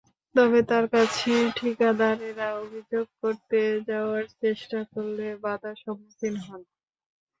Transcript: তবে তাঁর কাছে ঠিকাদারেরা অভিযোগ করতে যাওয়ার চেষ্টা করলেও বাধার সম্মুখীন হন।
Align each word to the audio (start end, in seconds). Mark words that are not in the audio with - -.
তবে 0.35 0.59
তাঁর 0.69 0.85
কাছে 0.93 1.29
ঠিকাদারেরা 1.57 2.47
অভিযোগ 2.61 3.05
করতে 3.21 3.59
যাওয়ার 3.89 4.23
চেষ্টা 4.41 4.79
করলেও 4.91 5.35
বাধার 5.45 5.75
সম্মুখীন 5.83 6.35
হন। 6.43 6.61